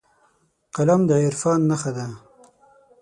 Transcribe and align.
قلم 0.75 1.01
د 1.09 1.11
عرفان 1.25 1.59
نښه 1.69 1.91
ده 1.97 2.07